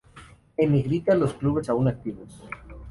En 0.57 0.71
negrita 0.71 1.13
los 1.13 1.35
clubes 1.35 1.69
aún 1.69 1.87
activos. 1.87 2.43